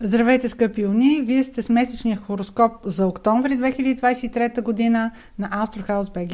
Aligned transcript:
Здравейте, 0.00 0.48
скъпи 0.48 0.86
уни! 0.86 1.22
Вие 1.22 1.42
сте 1.42 1.62
с 1.62 1.68
месечния 1.68 2.16
хороскоп 2.16 2.72
за 2.84 3.06
октомври 3.06 3.52
2023 3.52 4.62
година 4.62 5.10
на 5.38 5.48
Астрохаус 5.52 6.10
БГ. 6.10 6.32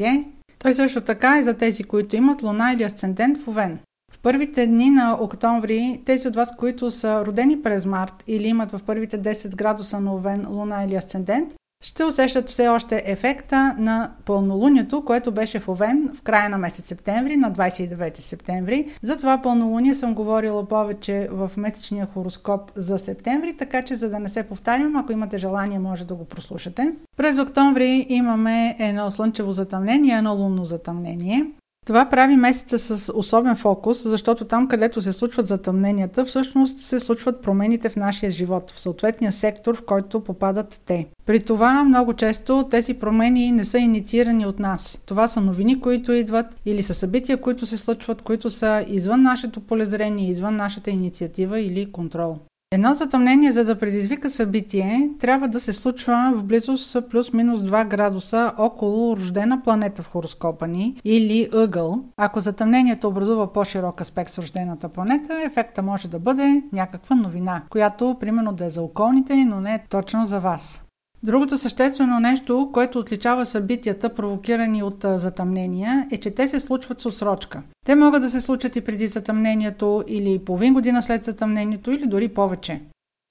Той 0.59 0.73
също 0.73 1.01
така 1.01 1.37
е 1.37 1.43
за 1.43 1.57
тези, 1.57 1.83
които 1.83 2.15
имат 2.15 2.43
луна 2.43 2.73
или 2.73 2.83
асцендент 2.83 3.37
в 3.37 3.47
Овен. 3.47 3.79
В 4.13 4.19
първите 4.19 4.67
дни 4.67 4.89
на 4.89 5.17
октомври, 5.21 6.01
тези 6.05 6.27
от 6.27 6.35
вас, 6.35 6.55
които 6.57 6.91
са 6.91 7.25
родени 7.25 7.61
през 7.61 7.85
март 7.85 8.23
или 8.27 8.47
имат 8.47 8.71
в 8.71 8.79
първите 8.85 9.21
10 9.21 9.55
градуса 9.55 9.99
на 9.99 10.15
Овен 10.15 10.47
луна 10.49 10.83
или 10.83 10.95
асцендент, 10.95 11.53
ще 11.81 12.03
усещат 12.03 12.49
все 12.49 12.67
още 12.67 13.03
ефекта 13.05 13.75
на 13.79 14.11
пълнолунието, 14.25 15.05
което 15.05 15.31
беше 15.31 15.59
в 15.59 15.69
Овен 15.69 16.09
в 16.15 16.21
края 16.21 16.49
на 16.49 16.57
месец 16.57 16.87
септември, 16.87 17.37
на 17.37 17.51
29 17.51 18.19
септември. 18.19 18.89
За 19.01 19.17
това 19.17 19.41
пълнолуние 19.41 19.95
съм 19.95 20.15
говорила 20.15 20.65
повече 20.65 21.27
в 21.31 21.51
месечния 21.57 22.07
хороскоп 22.13 22.71
за 22.75 22.99
септември, 22.99 23.57
така 23.57 23.81
че 23.81 23.95
за 23.95 24.09
да 24.09 24.19
не 24.19 24.29
се 24.29 24.43
повтарям, 24.43 24.95
ако 24.95 25.11
имате 25.11 25.37
желание, 25.37 25.79
може 25.79 26.05
да 26.05 26.15
го 26.15 26.25
прослушате. 26.25 26.91
През 27.17 27.39
октомври 27.39 28.05
имаме 28.09 28.75
едно 28.79 29.11
слънчево 29.11 29.51
затъмнение, 29.51 30.15
едно 30.15 30.35
лунно 30.35 30.65
затъмнение. 30.65 31.45
Това 31.85 32.09
прави 32.09 32.35
месеца 32.35 32.79
с 32.79 33.13
особен 33.15 33.55
фокус, 33.55 34.03
защото 34.07 34.45
там, 34.45 34.67
където 34.67 35.01
се 35.01 35.13
случват 35.13 35.47
затъмненията, 35.47 36.25
всъщност 36.25 36.81
се 36.81 36.99
случват 36.99 37.41
промените 37.41 37.89
в 37.89 37.95
нашия 37.95 38.31
живот, 38.31 38.71
в 38.71 38.79
съответния 38.79 39.31
сектор, 39.31 39.75
в 39.75 39.85
който 39.85 40.23
попадат 40.23 40.81
те. 40.85 41.07
При 41.25 41.39
това 41.39 41.83
много 41.83 42.13
често 42.13 42.67
тези 42.69 42.93
промени 42.93 43.51
не 43.51 43.65
са 43.65 43.77
инициирани 43.77 44.45
от 44.45 44.59
нас. 44.59 45.01
Това 45.05 45.27
са 45.27 45.41
новини, 45.41 45.81
които 45.81 46.11
идват 46.11 46.45
или 46.65 46.83
са 46.83 46.93
събития, 46.93 47.41
които 47.41 47.65
се 47.65 47.77
случват, 47.77 48.21
които 48.21 48.49
са 48.49 48.85
извън 48.87 49.21
нашето 49.21 49.59
полезрение, 49.59 50.29
извън 50.29 50.55
нашата 50.55 50.89
инициатива 50.89 51.59
или 51.59 51.91
контрол. 51.91 52.39
Едно 52.73 52.93
затъмнение, 52.93 53.51
за 53.51 53.65
да 53.65 53.79
предизвика 53.79 54.29
събитие, 54.29 55.09
трябва 55.19 55.47
да 55.47 55.59
се 55.59 55.73
случва 55.73 56.33
в 56.35 56.43
близост 56.43 56.97
плюс-минус 57.09 57.59
2 57.59 57.87
градуса 57.87 58.53
около 58.57 59.17
рождена 59.17 59.61
планета 59.63 60.03
в 60.03 60.11
хороскопа 60.11 60.67
ни 60.67 60.95
или 61.05 61.49
ъгъл. 61.53 62.03
Ако 62.17 62.39
затъмнението 62.39 63.07
образува 63.07 63.53
по-широк 63.53 64.01
аспект 64.01 64.31
с 64.31 64.37
рождената 64.37 64.89
планета, 64.89 65.43
ефекта 65.45 65.81
може 65.81 66.07
да 66.07 66.19
бъде 66.19 66.63
някаква 66.71 67.15
новина, 67.15 67.63
която 67.69 68.17
примерно 68.19 68.53
да 68.53 68.65
е 68.65 68.69
за 68.69 68.81
околните 68.81 69.35
ни, 69.35 69.45
но 69.45 69.61
не 69.61 69.73
е 69.73 69.83
точно 69.89 70.25
за 70.25 70.39
вас. 70.39 70.81
Другото 71.23 71.57
съществено 71.57 72.19
нещо, 72.19 72.69
което 72.73 72.99
отличава 72.99 73.45
събитията, 73.45 74.13
провокирани 74.13 74.83
от 74.83 75.05
затъмнения, 75.15 76.07
е, 76.11 76.17
че 76.17 76.31
те 76.31 76.47
се 76.47 76.59
случват 76.59 76.99
с 76.99 77.05
отсрочка. 77.05 77.63
Те 77.85 77.95
могат 77.95 78.21
да 78.21 78.29
се 78.29 78.41
случат 78.41 78.75
и 78.75 78.81
преди 78.81 79.07
затъмнението, 79.07 80.03
или 80.07 80.39
половин 80.39 80.73
година 80.73 81.03
след 81.03 81.25
затъмнението, 81.25 81.91
или 81.91 82.05
дори 82.07 82.27
повече. 82.27 82.81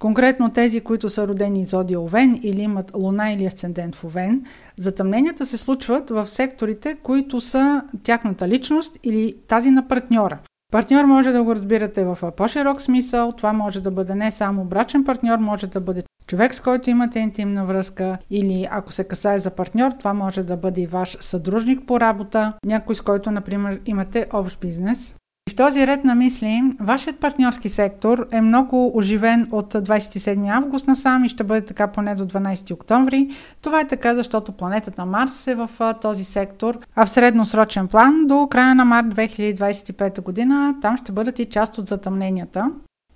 Конкретно 0.00 0.50
тези, 0.50 0.80
които 0.80 1.08
са 1.08 1.28
родени 1.28 1.64
Зодия 1.64 2.00
Овен 2.00 2.40
или 2.42 2.62
имат 2.62 2.90
луна 2.94 3.32
или 3.32 3.44
асцендент 3.44 3.94
в 3.94 4.04
Овен, 4.04 4.44
затъмненията 4.78 5.46
се 5.46 5.56
случват 5.56 6.10
в 6.10 6.26
секторите, 6.26 6.94
които 7.02 7.40
са 7.40 7.82
тяхната 8.02 8.48
личност 8.48 8.98
или 9.04 9.34
тази 9.48 9.70
на 9.70 9.88
партньора. 9.88 10.38
Партньор 10.72 11.04
може 11.04 11.32
да 11.32 11.42
го 11.42 11.54
разбирате 11.54 12.04
в 12.04 12.18
по-широк 12.36 12.80
смисъл. 12.80 13.32
Това 13.32 13.52
може 13.52 13.80
да 13.80 13.90
бъде 13.90 14.14
не 14.14 14.30
само 14.30 14.64
брачен 14.64 15.04
партньор, 15.04 15.38
може 15.38 15.66
да 15.66 15.80
бъде 15.80 16.02
човек, 16.30 16.54
с 16.54 16.60
който 16.60 16.90
имате 16.90 17.18
интимна 17.18 17.64
връзка 17.64 18.18
или 18.30 18.68
ако 18.70 18.92
се 18.92 19.04
касае 19.04 19.38
за 19.38 19.50
партньор, 19.50 19.90
това 19.90 20.14
може 20.14 20.42
да 20.42 20.56
бъде 20.56 20.80
и 20.80 20.86
ваш 20.86 21.16
съдружник 21.20 21.86
по 21.86 22.00
работа, 22.00 22.52
някой 22.64 22.94
с 22.94 23.00
който, 23.00 23.30
например, 23.30 23.80
имате 23.86 24.26
общ 24.32 24.60
бизнес. 24.60 25.14
И 25.48 25.52
в 25.52 25.56
този 25.56 25.86
ред 25.86 26.04
на 26.04 26.14
мисли, 26.14 26.62
вашият 26.80 27.18
партньорски 27.18 27.68
сектор 27.68 28.26
е 28.32 28.40
много 28.40 28.98
оживен 28.98 29.48
от 29.52 29.74
27 29.74 30.56
август 30.56 30.86
насам 30.86 31.24
и 31.24 31.28
ще 31.28 31.44
бъде 31.44 31.64
така 31.64 31.86
поне 31.86 32.14
до 32.14 32.26
12 32.26 32.74
октомври. 32.74 33.28
Това 33.62 33.80
е 33.80 33.86
така, 33.86 34.14
защото 34.14 34.52
планетата 34.52 35.06
Марс 35.06 35.46
е 35.46 35.54
в 35.54 35.70
този 36.00 36.24
сектор, 36.24 36.78
а 36.96 37.06
в 37.06 37.10
средносрочен 37.10 37.88
план 37.88 38.26
до 38.26 38.48
края 38.50 38.74
на 38.74 38.84
март 38.84 39.06
2025 39.06 40.22
година 40.22 40.74
там 40.82 40.96
ще 40.96 41.12
бъдат 41.12 41.38
и 41.38 41.44
част 41.44 41.78
от 41.78 41.86
затъмненията. 41.86 42.70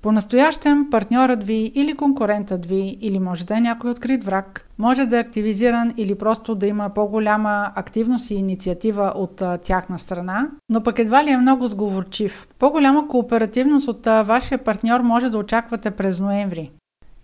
По-настоящем 0.05 0.91
партньорът 0.91 1.45
ви 1.45 1.73
или 1.75 1.95
конкурентът 1.95 2.67
ви, 2.67 2.99
или 3.01 3.19
може 3.19 3.47
да 3.47 3.57
е 3.57 3.61
някой 3.61 3.91
открит 3.91 4.25
враг, 4.25 4.69
може 4.79 5.07
да 5.07 5.17
е 5.17 5.21
активизиран 5.21 5.93
или 5.97 6.15
просто 6.15 6.55
да 6.55 6.67
има 6.67 6.91
по-голяма 6.95 7.73
активност 7.75 8.31
и 8.31 8.35
инициатива 8.35 9.13
от 9.17 9.43
а, 9.43 9.59
тяхна 9.59 9.99
страна, 9.99 10.49
но 10.69 10.83
пък 10.83 10.99
едва 10.99 11.25
ли 11.25 11.31
е 11.31 11.37
много 11.37 11.69
сговорчив. 11.69 12.49
По-голяма 12.59 13.09
кооперативност 13.09 13.89
от 13.89 14.07
а, 14.07 14.23
вашия 14.23 14.59
партньор 14.59 15.01
може 15.01 15.31
да 15.31 15.39
очаквате 15.39 15.91
през 15.91 16.21
ноември. 16.21 16.71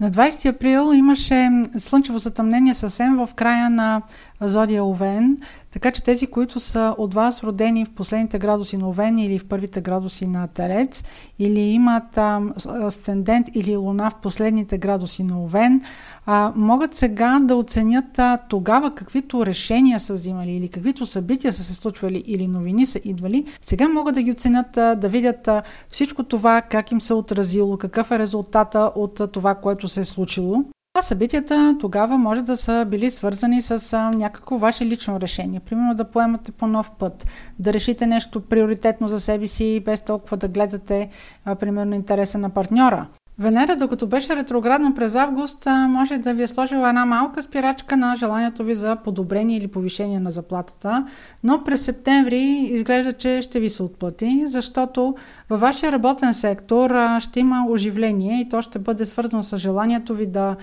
На 0.01 0.11
20 0.11 0.47
април 0.49 0.93
имаше 0.95 1.51
слънчево 1.79 2.19
затъмнение 2.19 2.75
съвсем 2.75 3.17
в 3.17 3.35
края 3.35 3.71
на 3.71 4.03
Зодия 4.41 4.85
Овен, 4.85 5.39
така 5.71 5.91
че 5.91 6.03
тези, 6.03 6.27
които 6.27 6.61
са 6.61 6.95
от 6.99 7.15
вас 7.15 7.43
родени 7.43 7.85
в 7.85 7.91
последните 7.91 8.39
градуси 8.39 8.77
на 8.77 8.89
Овен 8.89 9.19
или 9.19 9.39
в 9.39 9.49
първите 9.49 9.81
градуси 9.81 10.27
на 10.27 10.47
Телец, 10.47 11.05
или 11.39 11.61
имат 11.61 12.19
асцендент 12.67 13.47
или 13.55 13.77
луна 13.77 14.11
в 14.11 14.15
последните 14.15 14.79
градуси 14.79 15.25
на 15.25 15.43
Овен, 15.43 15.83
а, 16.27 16.53
могат 16.57 16.95
сега 16.95 17.41
да 17.43 17.57
оценят 17.57 18.19
а, 18.19 18.39
тогава 18.49 18.95
каквито 18.95 19.47
решения 19.47 20.01
са 20.01 20.13
взимали 20.13 20.53
или 20.53 20.69
каквито 20.69 21.07
събития 21.07 21.53
са 21.53 21.65
се 21.65 21.75
случвали 21.75 22.23
или 22.27 22.49
новини 22.49 22.87
са 22.87 23.01
идвали. 23.05 23.45
Сега 23.61 23.89
могат 23.89 24.15
да 24.15 24.23
ги 24.23 24.33
оценят, 24.33 24.77
а, 24.77 24.95
да 24.95 25.09
видят 25.09 25.49
а, 25.49 25.63
всичко 25.89 26.23
това, 26.23 26.63
как 26.63 26.93
им 26.93 27.01
се 27.01 27.15
отразило, 27.15 27.77
какъв 27.77 28.11
е 28.11 28.19
резултата 28.19 28.93
от 28.95 29.21
а, 29.21 29.27
това, 29.27 29.55
което 29.55 29.89
се 29.91 30.01
е 30.01 30.05
случило. 30.05 30.65
А 30.99 31.03
събитията 31.03 31.77
тогава 31.81 32.19
може 32.19 32.43
да 32.43 32.57
са 32.57 32.87
били 32.89 33.11
свързани 33.11 33.63
с 33.63 33.93
а, 33.93 34.11
някакво 34.11 34.57
ваше 34.57 34.87
лично 34.87 35.21
решение. 35.21 35.61
Примерно 35.61 35.95
да 35.95 36.11
поемате 36.11 36.53
по 36.53 36.67
нов 36.67 36.91
път, 36.99 37.27
да 37.59 37.73
решите 37.73 38.07
нещо 38.07 38.41
приоритетно 38.41 39.09
за 39.09 39.21
себе 39.21 39.47
си, 39.47 39.83
без 39.85 40.03
толкова 40.03 40.37
да 40.37 40.49
гледате, 40.49 41.09
а, 41.45 41.55
примерно, 41.55 41.95
интереса 41.95 42.39
на 42.39 42.51
партньора. 42.51 43.07
Венера, 43.41 43.77
докато 43.77 44.07
беше 44.07 44.37
ретроградна 44.37 44.95
през 44.95 45.15
август, 45.15 45.67
може 45.89 46.19
да 46.19 46.35
ви 46.35 46.43
е 46.43 46.47
сложила 46.47 46.89
една 46.89 47.07
малка 47.07 47.43
спирачка 47.43 47.97
на 47.97 48.17
желанието 48.17 48.65
ви 48.65 48.75
за 48.75 48.97
подобрение 48.97 49.57
или 49.57 49.69
повишение 49.69 50.21
на 50.21 50.31
заплатата, 50.31 51.07
но 51.45 51.65
през 51.65 51.85
септември 51.85 52.39
изглежда, 52.71 53.13
че 53.13 53.43
ще 53.43 53.61
ви 53.61 53.71
се 53.71 53.83
отплати, 53.83 54.43
защото 54.47 55.15
във 55.51 55.61
вашия 55.61 55.93
работен 55.93 56.35
сектор 56.35 56.95
ще 57.19 57.41
има 57.41 57.67
оживление 57.69 58.41
и 58.41 58.49
то 58.49 58.63
ще 58.63 58.79
бъде 58.79 59.07
свързано 59.07 59.43
с 59.43 59.59
желанието 59.59 60.15
ви 60.15 60.27
да 60.27 60.57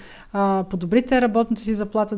подобрите 0.69 1.21
работната 1.21 1.61
си 1.61 1.73
заплата, 1.73 2.15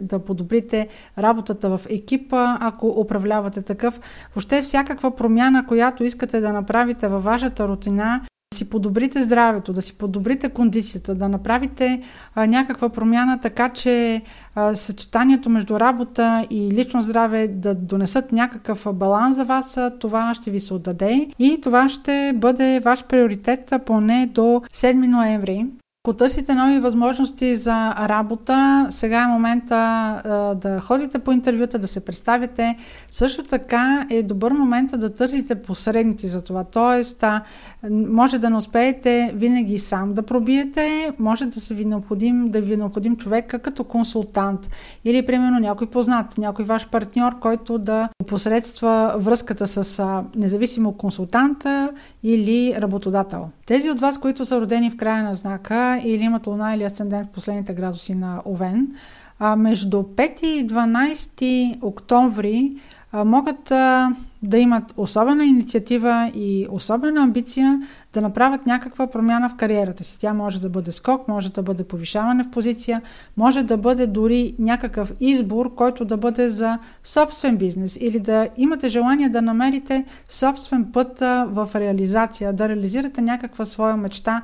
да 0.00 0.18
подобрите 0.18 0.88
работата 1.18 1.76
в 1.76 1.80
екипа, 1.90 2.56
ако 2.60 2.88
управлявате 2.88 3.62
такъв. 3.62 4.00
Въобще 4.34 4.62
всякаква 4.62 5.16
промяна, 5.16 5.66
която 5.66 6.04
искате 6.04 6.40
да 6.40 6.52
направите 6.52 7.08
във 7.08 7.24
вашата 7.24 7.68
рутина, 7.68 8.20
си 8.58 8.70
подобрите 8.70 9.22
здравето, 9.22 9.72
да 9.72 9.82
си 9.82 9.92
подобрите 9.92 10.48
кондицията, 10.48 11.14
да 11.14 11.28
направите 11.28 12.02
а, 12.34 12.46
някаква 12.46 12.88
промяна, 12.88 13.40
така 13.40 13.68
че 13.68 14.22
а, 14.54 14.74
съчетанието 14.74 15.50
между 15.50 15.80
работа 15.80 16.46
и 16.50 16.70
лично 16.72 17.02
здраве 17.02 17.48
да 17.48 17.74
донесат 17.74 18.32
някакъв 18.32 18.86
баланс 18.94 19.36
за 19.36 19.44
вас, 19.44 19.76
а, 19.76 19.98
това 19.98 20.34
ще 20.34 20.50
ви 20.50 20.60
се 20.60 20.74
отдаде 20.74 21.28
и 21.38 21.60
това 21.60 21.88
ще 21.88 22.32
бъде 22.36 22.80
ваш 22.80 23.04
приоритет 23.04 23.72
поне 23.86 24.30
до 24.34 24.62
7 24.72 25.06
ноември. 25.06 25.66
Ако 26.08 26.16
търсите 26.16 26.54
нови 26.54 26.80
възможности 26.80 27.56
за 27.56 27.90
работа, 27.90 28.86
сега 28.90 29.22
е 29.22 29.26
момента 29.26 29.74
а, 29.74 30.54
да 30.54 30.80
ходите 30.80 31.18
по 31.18 31.32
интервюта, 31.32 31.78
да 31.78 31.88
се 31.88 32.00
представите. 32.00 32.76
Също 33.10 33.42
така 33.42 34.06
е 34.10 34.22
добър 34.22 34.52
момент 34.52 34.90
да 34.96 35.14
търсите 35.14 35.54
посредници 35.54 36.26
за 36.26 36.42
това. 36.42 36.64
Тоест, 36.64 37.22
а, 37.22 37.42
може 37.90 38.38
да 38.38 38.50
не 38.50 38.56
успеете 38.56 39.32
винаги 39.34 39.78
сам 39.78 40.14
да 40.14 40.22
пробиете, 40.22 41.12
може 41.18 41.46
да, 41.46 41.60
се 41.60 41.74
ви 41.74 41.84
необходим, 41.84 42.50
да 42.50 42.60
ви 42.60 42.74
е 42.74 42.76
необходим 42.76 43.16
човек 43.16 43.60
като 43.62 43.84
консултант 43.84 44.70
или 45.04 45.26
примерно 45.26 45.58
някой 45.58 45.86
познат, 45.86 46.38
някой 46.38 46.64
ваш 46.64 46.88
партньор, 46.88 47.38
който 47.38 47.78
да 47.78 48.08
посредства 48.26 49.14
връзката 49.18 49.66
с 49.66 49.98
а, 49.98 50.24
независимо 50.36 50.92
консултанта 50.92 51.90
или 52.22 52.74
работодател. 52.78 53.48
Тези 53.66 53.90
от 53.90 54.00
вас, 54.00 54.18
които 54.18 54.44
са 54.44 54.60
родени 54.60 54.90
в 54.90 54.96
края 54.96 55.24
на 55.24 55.34
знака 55.34 55.97
или 56.04 56.22
имат 56.22 56.46
луна 56.46 56.74
или 56.74 56.82
асцендент 56.82 57.28
в 57.28 57.32
последните 57.32 57.74
градуси 57.74 58.14
на 58.14 58.42
Овен, 58.44 58.94
а, 59.38 59.56
между 59.56 60.02
5 60.02 60.42
и 60.42 60.66
12 60.66 61.78
октомври 61.82 62.76
а, 63.12 63.24
могат 63.24 63.70
а, 63.70 64.12
да 64.42 64.58
имат 64.58 64.94
особена 64.96 65.44
инициатива 65.44 66.32
и 66.34 66.66
особена 66.70 67.22
амбиция 67.22 67.80
да 68.12 68.20
направят 68.20 68.66
някаква 68.66 69.06
промяна 69.06 69.48
в 69.48 69.54
кариерата 69.54 70.04
си. 70.04 70.18
Тя 70.20 70.34
може 70.34 70.60
да 70.60 70.68
бъде 70.68 70.92
скок, 70.92 71.28
може 71.28 71.52
да 71.52 71.62
бъде 71.62 71.84
повишаване 71.84 72.44
в 72.44 72.50
позиция, 72.50 73.02
може 73.36 73.62
да 73.62 73.76
бъде 73.76 74.06
дори 74.06 74.54
някакъв 74.58 75.12
избор, 75.20 75.74
който 75.74 76.04
да 76.04 76.16
бъде 76.16 76.48
за 76.48 76.78
собствен 77.04 77.56
бизнес 77.56 77.98
или 78.00 78.20
да 78.20 78.48
имате 78.56 78.88
желание 78.88 79.28
да 79.28 79.42
намерите 79.42 80.04
собствен 80.28 80.92
път 80.92 81.18
в 81.46 81.68
реализация, 81.74 82.52
да 82.52 82.68
реализирате 82.68 83.20
някаква 83.20 83.64
своя 83.64 83.96
мечта. 83.96 84.42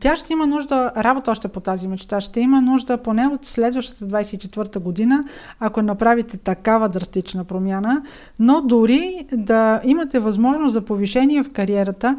Тя 0.00 0.16
ще 0.16 0.32
има 0.32 0.46
нужда, 0.46 0.92
работа 0.96 1.30
още 1.30 1.48
по 1.48 1.60
тази 1.60 1.88
мечта, 1.88 2.20
ще 2.20 2.40
има 2.40 2.62
нужда 2.62 2.98
поне 2.98 3.26
от 3.26 3.44
следващата 3.44 4.04
24-та 4.04 4.80
година, 4.80 5.24
ако 5.60 5.82
направите 5.82 6.36
такава 6.36 6.88
драстична 6.88 7.44
промяна, 7.44 8.02
но 8.38 8.60
дори 8.60 9.15
да 9.32 9.80
имате 9.84 10.18
възможност 10.18 10.72
за 10.72 10.80
повишение 10.80 11.42
в 11.42 11.52
кариерата, 11.52 12.16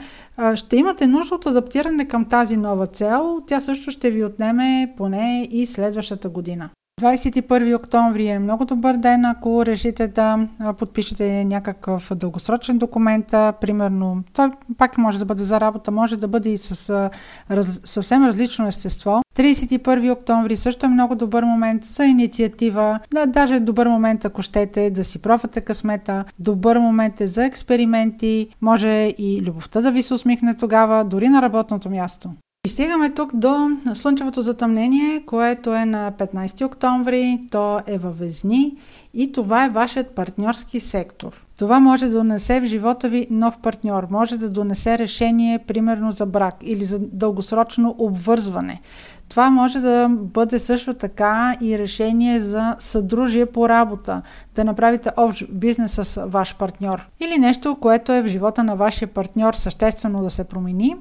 ще 0.56 0.78
имате 0.78 1.08
нужда 1.08 1.36
от 1.36 1.46
адаптиране 1.46 2.08
към 2.08 2.26
тази 2.26 2.58
нова 2.58 2.88
цел. 2.88 3.42
Тя 3.48 3.60
също 3.60 3.92
ще 3.92 4.10
ви 4.10 4.24
отнеме 4.24 4.94
поне 4.98 5.48
и 5.52 5.66
следващата 5.66 6.30
година. 6.30 6.70
21 7.02 7.76
октомври 7.76 8.28
е 8.28 8.40
много 8.40 8.66
добър 8.66 8.98
ден, 8.98 9.26
ако 9.26 9.66
решите 9.66 10.08
да 10.08 10.48
подпишете 10.78 11.46
някакъв 11.46 12.12
дългосрочен 12.16 12.78
документ. 12.78 13.28
Примерно, 13.62 14.24
той 14.34 14.50
пак 14.78 14.98
може 14.98 15.20
да 15.20 15.26
бъде 15.26 15.44
за 15.44 15.60
работа, 15.60 15.92
може 15.92 16.18
да 16.18 16.28
бъде 16.28 16.50
и 16.50 16.58
с 16.58 17.10
раз, 17.52 17.82
съвсем 17.84 18.26
различно 18.26 18.68
естество. 18.68 19.22
31 19.36 20.12
октомври 20.12 20.58
също 20.58 20.86
е 20.86 20.90
много 20.90 21.16
добър 21.16 21.44
момент 21.44 21.84
за 21.84 22.06
инициатива. 22.06 23.00
Да, 23.14 23.26
даже 23.26 23.56
е 23.56 23.60
добър 23.60 23.88
момент, 23.88 24.26
ако 24.26 24.42
щете 24.42 24.90
да 24.90 25.04
си 25.04 25.20
пробвате 25.20 25.62
късмета. 25.62 26.26
Добър 26.40 26.78
момент 26.78 27.22
е 27.22 27.28
за 27.28 27.46
експерименти. 27.46 28.50
Може 28.62 29.14
и 29.18 29.42
любовта 29.46 29.82
да 29.82 29.92
ви 29.92 30.02
се 30.02 30.14
усмихне 30.14 30.58
тогава, 30.58 31.04
дори 31.06 31.30
на 31.30 31.42
работното 31.42 31.90
място. 31.90 32.30
И 32.68 32.70
стигаме 32.70 33.10
тук 33.10 33.36
до 33.36 33.70
Слънчевото 33.94 34.42
затъмнение, 34.42 35.24
което 35.26 35.76
е 35.76 35.86
на 35.86 36.12
15 36.12 36.66
октомври. 36.66 37.40
То 37.52 37.80
е 37.88 37.98
във 37.98 38.20
Везни 38.20 38.78
и 39.14 39.32
това 39.32 39.66
е 39.66 39.70
вашият 39.70 40.16
партньорски 40.16 40.80
сектор. 40.80 41.46
Това 41.58 41.80
може 41.80 42.06
да 42.06 42.12
донесе 42.12 42.62
в 42.62 42.66
живота 42.66 43.10
ви 43.10 43.28
нов 43.30 43.58
партньор, 43.58 44.08
може 44.12 44.38
да 44.38 44.50
донесе 44.50 44.98
решение, 44.98 45.60
примерно 45.60 46.12
за 46.12 46.26
брак 46.26 46.56
или 46.62 46.86
за 46.86 47.00
дългосрочно 47.00 47.96
обвързване. 47.98 48.82
Това 49.30 49.50
може 49.50 49.80
да 49.80 50.08
бъде 50.10 50.60
също 50.60 50.94
така 50.94 51.56
и 51.62 51.80
решение 51.80 52.40
за 52.40 52.76
съдружие 52.80 53.46
по 53.46 53.70
работа, 53.70 54.22
да 54.56 54.64
направите 54.64 55.10
общ 55.18 55.46
бизнес 55.52 55.92
с 55.92 56.26
ваш 56.26 56.56
партньор. 56.56 57.10
Или 57.20 57.38
нещо, 57.38 57.78
което 57.82 58.12
е 58.12 58.22
в 58.22 58.28
живота 58.28 58.64
на 58.64 58.76
вашия 58.76 59.08
партньор 59.08 59.54
съществено 59.54 60.24
да 60.24 60.30
се 60.30 60.44
промени. 60.44 60.96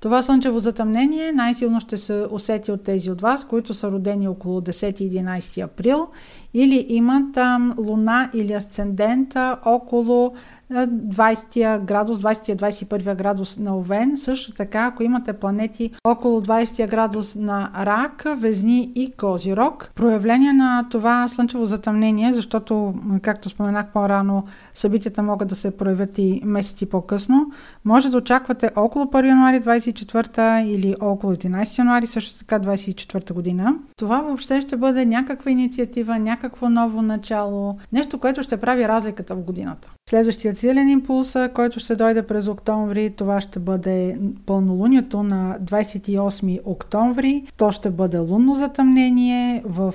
Това 0.00 0.22
слънчево 0.22 0.58
затъмнение 0.58 1.32
най-силно 1.32 1.80
ще 1.80 1.96
се 1.96 2.26
усети 2.30 2.72
от 2.72 2.82
тези 2.82 3.10
от 3.10 3.20
вас, 3.20 3.44
които 3.44 3.74
са 3.74 3.90
родени 3.90 4.28
около 4.28 4.60
10-11 4.60 5.64
април 5.64 6.06
или 6.54 6.86
имат 6.88 7.36
ам, 7.36 7.74
луна 7.78 8.30
или 8.34 8.52
асцендента 8.52 9.58
около 9.64 10.34
20 10.72 11.84
градус, 11.84 12.18
20-21 12.18 13.16
градус 13.16 13.58
на 13.58 13.76
Овен. 13.76 14.16
Също 14.16 14.52
така, 14.52 14.86
ако 14.86 15.02
имате 15.02 15.32
планети 15.32 15.90
около 16.04 16.40
20 16.40 16.90
градус 16.90 17.34
на 17.34 17.70
Рак, 17.80 18.24
Везни 18.36 18.92
и 18.94 19.10
Козирог, 19.10 19.90
проявление 19.94 20.52
на 20.52 20.86
това 20.90 21.28
слънчево 21.28 21.64
затъмнение, 21.64 22.34
защото, 22.34 22.94
както 23.22 23.48
споменах 23.48 23.86
по-рано, 23.92 24.44
събитията 24.74 25.22
могат 25.22 25.48
да 25.48 25.54
се 25.54 25.76
проявят 25.76 26.18
и 26.18 26.40
месеци 26.44 26.86
по-късно, 26.86 27.50
може 27.84 28.10
да 28.10 28.18
очаквате 28.18 28.70
около 28.76 29.04
1 29.04 29.28
януари 29.28 29.60
24 29.60 30.64
или 30.64 30.94
около 31.00 31.34
11 31.34 31.78
януари, 31.78 32.06
също 32.06 32.38
така 32.38 32.60
24 32.60 33.32
година. 33.32 33.74
Това 33.96 34.20
въобще 34.20 34.60
ще 34.60 34.76
бъде 34.76 35.06
някаква 35.06 35.50
инициатива, 35.50 36.18
някакво 36.18 36.68
ново 36.70 37.02
начало, 37.02 37.78
нещо, 37.92 38.18
което 38.18 38.42
ще 38.42 38.56
прави 38.56 38.88
разликата 38.88 39.34
в 39.34 39.42
годината. 39.42 39.90
Следващият 40.54 40.76
силен 40.76 40.88
импулс, 40.88 41.36
който 41.54 41.80
ще 41.80 41.96
дойде 41.96 42.22
през 42.22 42.48
октомври, 42.48 43.14
това 43.16 43.40
ще 43.40 43.58
бъде 43.58 44.18
пълнолунието 44.46 45.22
на 45.22 45.56
28 45.64 46.60
октомври. 46.64 47.42
То 47.56 47.70
ще 47.70 47.90
бъде 47.90 48.18
лунно 48.18 48.54
затъмнение 48.54 49.62
в 49.66 49.94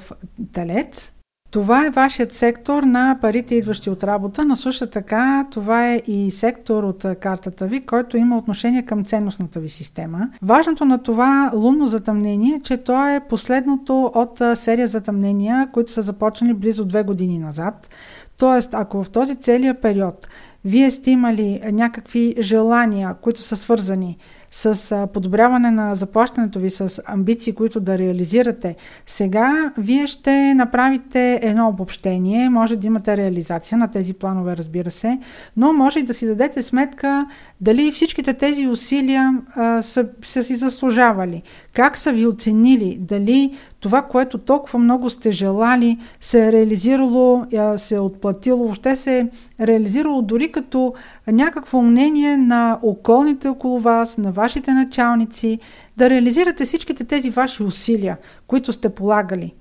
Телец. 0.54 1.12
Това 1.52 1.86
е 1.86 1.90
вашият 1.90 2.34
сектор 2.34 2.84
на 2.84 3.18
парите, 3.22 3.56
идващи 3.56 3.90
от 3.90 4.04
работа, 4.04 4.46
но 4.46 4.56
също 4.56 4.88
така 4.88 5.48
това 5.52 5.88
е 5.88 6.02
и 6.08 6.32
сектор 6.32 6.84
от 6.84 7.06
картата 7.20 7.68
ви, 7.68 7.86
който 7.86 8.18
има 8.18 8.38
отношение 8.38 8.86
към 8.86 9.06
ценностната 9.06 9.60
ви 9.60 9.70
система. 9.70 10.30
Важното 10.42 10.86
на 10.86 10.98
това 11.04 11.52
лунно 11.56 11.88
затъмнение 11.88 12.56
е, 12.56 12.62
че 12.62 12.78
то 12.78 13.08
е 13.08 13.22
последното 13.30 14.12
от 14.16 14.42
серия 14.56 14.88
затъмнения, 14.88 15.68
които 15.74 15.92
са 15.92 16.02
започнали 16.02 16.54
близо 16.54 16.86
две 16.86 17.04
години 17.04 17.40
назад. 17.40 17.90
Тоест, 18.38 18.74
ако 18.74 19.04
в 19.04 19.10
този 19.10 19.36
целият 19.36 19.82
период 19.82 20.28
вие 20.66 20.92
сте 20.92 21.12
имали 21.12 21.62
някакви 21.72 22.36
желания, 22.40 23.16
които 23.22 23.42
са 23.42 23.56
свързани 23.56 24.18
с 24.52 25.08
подобряване 25.14 25.72
на 25.72 25.96
заплащането 25.96 26.60
ви, 26.60 26.70
с 26.70 27.02
амбиции, 27.06 27.54
които 27.54 27.80
да 27.80 27.98
реализирате, 27.98 28.76
сега 29.06 29.74
вие 29.78 30.08
ще 30.08 30.54
направите 30.54 31.40
едно 31.44 31.68
обобщение, 31.68 32.50
може 32.50 32.76
да 32.76 32.88
имате 32.88 33.18
реализация 33.18 33.78
на 33.78 33.88
тези 33.92 34.14
планове, 34.14 34.58
разбира 34.58 34.92
се, 34.92 35.20
но 35.58 35.74
може 35.74 36.00
и 36.00 36.04
да 36.04 36.14
си 36.14 36.26
дадете 36.26 36.62
сметка 36.62 37.28
дали 37.62 37.92
всичките 37.92 38.34
тези 38.34 38.68
усилия 38.68 39.42
а, 39.56 39.82
са, 39.82 40.10
са 40.22 40.44
си 40.44 40.56
заслужавали, 40.56 41.44
как 41.74 41.98
са 41.98 42.12
ви 42.12 42.28
оценили, 42.28 42.98
дали 43.00 43.54
това, 43.80 44.02
което 44.02 44.38
толкова 44.38 44.80
много 44.80 45.10
сте 45.10 45.32
желали, 45.32 45.98
се 46.20 46.48
е 46.48 46.52
реализирало, 46.52 47.46
се 47.78 47.96
е 47.96 48.00
отплатило, 48.00 48.64
въобще 48.64 48.96
се 48.96 49.20
е 49.20 49.28
реализирало 49.68 50.22
дори 50.22 50.49
като 50.52 50.94
някакво 51.28 51.82
мнение 51.82 52.38
на 52.38 52.80
околните 52.82 53.48
около 53.48 53.80
вас, 53.80 54.18
на 54.18 54.32
вашите 54.32 54.72
началници, 54.72 55.60
да 55.98 56.10
реализирате 56.10 56.66
всичките 56.66 57.04
тези 57.04 57.30
ваши 57.30 57.64
усилия, 57.64 58.18
които 58.48 58.74
сте 58.74 58.90
полагали. 58.90 59.54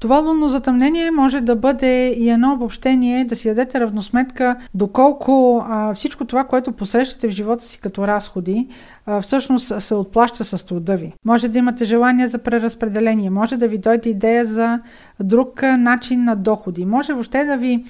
Това 0.00 0.18
лунно 0.18 0.48
затъмнение 0.48 1.10
може 1.10 1.40
да 1.40 1.56
бъде 1.56 2.08
и 2.08 2.30
едно 2.30 2.52
обобщение, 2.52 3.24
да 3.24 3.36
си 3.36 3.48
дадете 3.48 3.80
равносметка 3.80 4.56
доколко 4.74 5.64
а, 5.68 5.94
всичко 5.94 6.24
това, 6.24 6.44
което 6.44 6.72
посрещате 6.72 7.28
в 7.28 7.30
живота 7.30 7.64
си 7.64 7.80
като 7.80 8.06
разходи, 8.06 8.68
а, 9.06 9.20
всъщност 9.20 9.82
се 9.82 9.94
отплаща 9.94 10.44
с 10.44 10.66
труда 10.66 10.96
ви. 10.96 11.12
Може 11.24 11.48
да 11.48 11.58
имате 11.58 11.84
желание 11.84 12.28
за 12.28 12.38
преразпределение, 12.38 13.30
може 13.30 13.56
да 13.56 13.68
ви 13.68 13.78
дойде 13.78 14.08
идея 14.08 14.44
за 14.44 14.80
друг 15.22 15.62
начин 15.62 16.24
на 16.24 16.36
доходи, 16.36 16.86
може 16.86 17.12
въобще 17.12 17.44
да 17.44 17.56
ви 17.56 17.84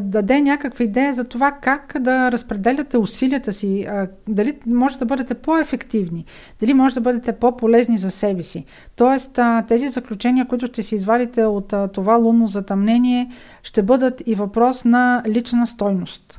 даде 0.00 0.40
някаква 0.40 0.84
идея 0.84 1.14
за 1.14 1.24
това 1.24 1.52
как 1.52 1.96
да 2.00 2.32
разпределяте 2.32 2.98
усилията 2.98 3.52
си, 3.52 3.86
дали 4.28 4.58
може 4.66 4.98
да 4.98 5.04
бъдете 5.04 5.34
по-ефективни, 5.34 6.24
дали 6.60 6.74
може 6.74 6.94
да 6.94 7.00
бъдете 7.00 7.32
по-полезни 7.32 7.98
за 7.98 8.10
себе 8.10 8.42
си. 8.42 8.64
Тоест, 8.96 9.38
тези 9.68 9.88
заключения, 9.88 10.48
които 10.48 10.66
ще 10.66 10.82
си 10.82 10.94
извадите 10.94 11.44
от 11.44 11.74
това 11.92 12.14
лунно 12.14 12.46
затъмнение, 12.46 13.30
ще 13.62 13.82
бъдат 13.82 14.22
и 14.26 14.34
въпрос 14.34 14.84
на 14.84 15.22
лична 15.26 15.66
стойност. 15.66 16.38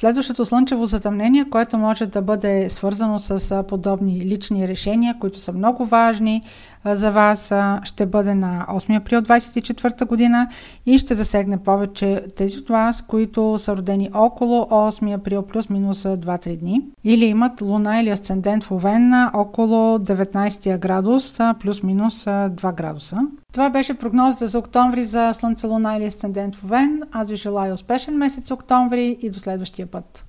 Следващото 0.00 0.44
слънчево 0.44 0.84
затъмнение, 0.84 1.50
което 1.50 1.78
може 1.78 2.06
да 2.06 2.22
бъде 2.22 2.70
свързано 2.70 3.18
с 3.18 3.64
подобни 3.68 4.20
лични 4.20 4.68
решения, 4.68 5.16
които 5.20 5.38
са 5.38 5.52
много 5.52 5.86
важни 5.86 6.42
за 6.84 7.10
вас, 7.10 7.52
ще 7.82 8.06
бъде 8.06 8.34
на 8.34 8.66
8 8.70 8.96
април 8.96 9.20
2024 9.20 10.06
година 10.06 10.48
и 10.86 10.98
ще 10.98 11.14
засегне 11.14 11.58
повече 11.58 12.24
тези 12.36 12.58
от 12.58 12.68
вас, 12.68 13.02
които 13.02 13.58
са 13.58 13.76
родени 13.76 14.10
около 14.14 14.62
8 14.62 15.14
април 15.14 15.42
плюс-минус 15.42 16.02
2-3 16.02 16.56
дни 16.56 16.82
или 17.04 17.24
имат 17.24 17.60
луна 17.60 18.00
или 18.00 18.10
асцендент 18.10 18.64
в 18.64 18.72
Овен 18.72 19.12
около 19.34 19.98
19 19.98 20.78
градус 20.78 21.38
плюс-минус 21.60 22.24
2 22.24 22.74
градуса. 22.74 23.18
Това 23.52 23.70
беше 23.70 23.94
прогнозата 23.94 24.46
за 24.46 24.58
октомври 24.58 25.04
за 25.04 25.32
Слънце, 25.32 25.66
Луна 25.66 25.96
или 25.96 26.04
Асцендент 26.04 26.56
в 26.56 26.64
Овен. 26.64 27.02
Аз 27.12 27.30
ви 27.30 27.36
желая 27.36 27.74
успешен 27.74 28.16
месец 28.16 28.50
октомври 28.50 29.18
и 29.22 29.30
до 29.30 29.38
следващия 29.38 29.86
път. 29.86 30.24